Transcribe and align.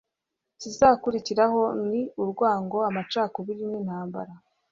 Ikizakurikiraho 0.55 1.61
ni 1.89 2.01
urwango, 2.21 2.77
amacakubiri 2.89 3.63
n'intambara. 3.67 4.33